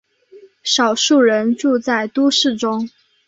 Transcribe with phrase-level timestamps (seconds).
[0.63, 2.89] 少数人住在都市中。